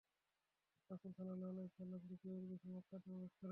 [0.91, 3.49] রাসূল সাল্লাল্লাহু আলাইহি ওয়াসাল্লাম বিজয়ীর বেশে মক্কাতে প্রবেশ করেন।